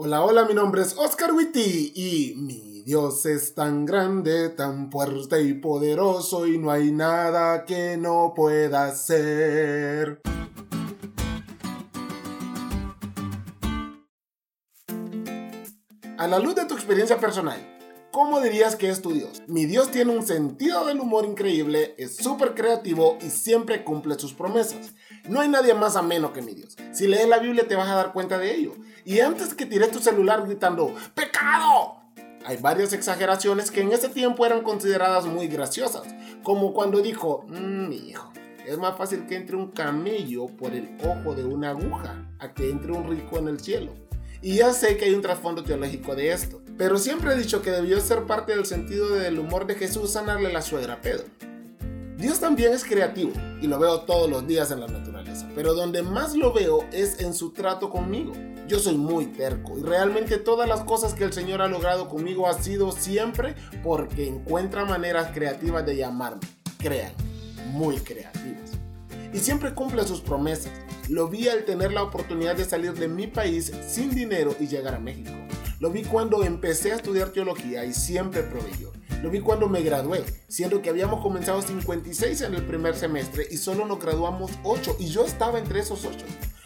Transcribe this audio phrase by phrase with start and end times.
[0.00, 5.42] Hola, hola, mi nombre es Oscar Witty y mi Dios es tan grande, tan fuerte
[5.42, 10.20] y poderoso y no hay nada que no pueda hacer.
[16.16, 17.77] A la luz de tu experiencia personal,
[18.10, 19.42] ¿cómo dirías que es tu Dios?
[19.46, 24.34] Mi Dios tiene un sentido del humor increíble, es súper creativo y siempre cumple sus
[24.34, 24.94] promesas.
[25.28, 26.76] No hay nadie más ameno que mi Dios.
[26.92, 28.74] Si lees la Biblia te vas a dar cuenta de ello.
[29.04, 31.96] Y antes que tires tu celular gritando ¡Pecado!
[32.44, 36.04] Hay varias exageraciones que en ese tiempo eran consideradas muy graciosas,
[36.42, 38.32] como cuando dijo, mmm, hijo,
[38.66, 42.70] es más fácil que entre un camello por el ojo de una aguja a que
[42.70, 43.92] entre un rico en el cielo.
[44.40, 47.72] Y ya sé que hay un trasfondo teológico de esto, pero siempre he dicho que
[47.72, 51.24] debió ser parte del sentido del humor de Jesús sanarle la suegra a Pedro.
[52.16, 56.02] Dios también es creativo y lo veo todos los días en la naturaleza, pero donde
[56.02, 58.32] más lo veo es en su trato conmigo.
[58.68, 62.48] Yo soy muy terco y realmente todas las cosas que el Señor ha logrado conmigo
[62.48, 66.42] ha sido siempre porque encuentra maneras creativas de llamarme.
[66.78, 67.12] Crean,
[67.72, 68.70] muy creativas.
[69.32, 70.72] Y siempre cumple sus promesas.
[71.08, 74.94] Lo vi al tener la oportunidad de salir de mi país sin dinero y llegar
[74.94, 75.32] a México.
[75.80, 78.92] Lo vi cuando empecé a estudiar teología y siempre proveyó.
[79.22, 83.58] Lo vi cuando me gradué, siendo que habíamos comenzado 56 en el primer semestre y
[83.58, 86.18] solo nos graduamos 8 y yo estaba entre esos 8.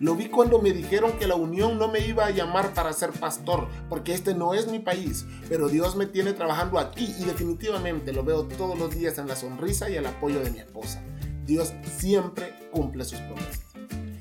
[0.00, 3.10] Lo vi cuando me dijeron que la unión no me iba a llamar para ser
[3.12, 8.14] pastor, porque este no es mi país, pero Dios me tiene trabajando aquí y definitivamente
[8.14, 11.02] lo veo todos los días en la sonrisa y el apoyo de mi esposa.
[11.44, 13.60] Dios siempre cumple sus promesas.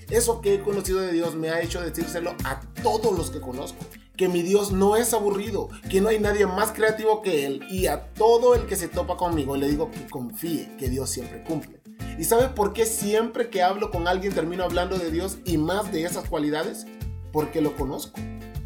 [0.10, 3.80] Eso que he conocido de Dios me ha hecho decírselo a todos los que conozco
[4.16, 7.88] que mi Dios no es aburrido, que no hay nadie más creativo que Él y
[7.88, 11.82] a todo el que se topa conmigo le digo que confíe, que Dios siempre cumple.
[12.20, 15.92] ¿Y sabe por qué siempre que hablo con alguien termino hablando de Dios y más
[15.92, 16.86] de esas cualidades?
[17.32, 18.20] Porque lo conozco.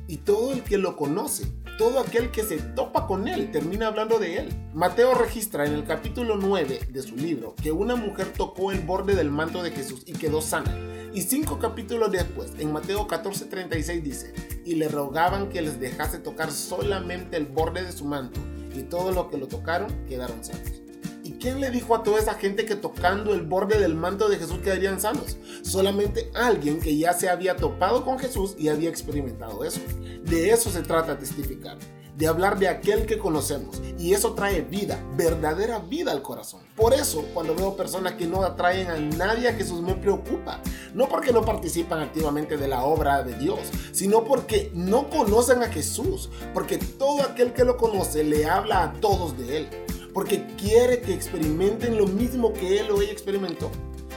[0.10, 1.46] Y todo el que lo conoce,
[1.78, 4.50] todo aquel que se topa con él, termina hablando de él.
[4.74, 9.16] Mateo registra en el capítulo 9 de su libro que una mujer tocó el borde
[9.16, 10.78] del manto de Jesús y quedó sana.
[11.14, 14.34] Y cinco capítulos después, en Mateo 14:36 dice,
[14.66, 18.40] y le rogaban que les dejase tocar solamente el borde de su manto,
[18.76, 20.82] y todo lo que lo tocaron quedaron sanos.
[21.24, 24.38] ¿Y quién le dijo a toda esa gente que tocando el borde del manto de
[24.38, 25.38] Jesús quedarían sanos?
[25.62, 29.82] Solamente alguien que ya se había topado con Jesús y había experimentado eso.
[30.24, 31.78] De eso se trata testificar
[32.18, 33.80] de hablar de aquel que conocemos.
[34.00, 36.62] Y eso trae vida, verdadera vida al corazón.
[36.76, 40.60] Por eso, cuando veo personas que no atraen a nadie a Jesús, me preocupa.
[40.96, 43.60] No porque no participan activamente de la obra de Dios,
[43.92, 46.30] sino porque no conocen a Jesús.
[46.56, 49.68] Porque todo aquel que lo conoce le habla a todos de Él.
[50.12, 53.70] Porque quiere que experimenten lo mismo que Él o ella experimentó.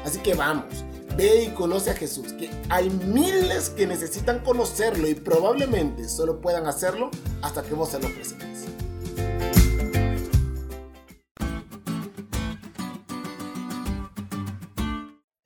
[0.04, 0.84] Así que vamos,
[1.16, 6.66] Ve y conoce a Jesús, que hay miles que necesitan conocerlo y probablemente solo puedan
[6.66, 7.10] hacerlo
[7.42, 8.66] hasta que vos se lo presentes.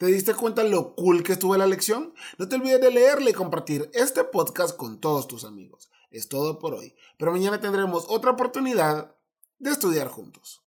[0.05, 2.13] ¿Te diste cuenta lo cool que estuvo la lección?
[2.37, 5.91] No te olvides de leerle y compartir este podcast con todos tus amigos.
[6.11, 9.17] Es todo por hoy, pero mañana tendremos otra oportunidad
[9.59, 10.63] de estudiar juntos.